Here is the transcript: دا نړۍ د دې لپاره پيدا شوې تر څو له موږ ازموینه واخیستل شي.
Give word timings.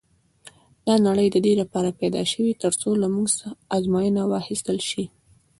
دا 0.87 0.95
نړۍ 1.07 1.27
د 1.31 1.37
دې 1.45 1.53
لپاره 1.61 1.97
پيدا 1.99 2.23
شوې 2.31 2.53
تر 2.63 2.71
څو 2.81 2.89
له 3.01 3.07
موږ 3.15 3.27
ازموینه 3.75 4.21
واخیستل 4.27 4.77
شي. 4.89 5.03